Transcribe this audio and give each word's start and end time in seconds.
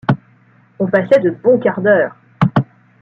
On 0.79 0.87
passait 0.87 1.19
de 1.19 1.29
bons 1.29 1.59
quarts 1.59 1.81
d’heure. 1.81 2.15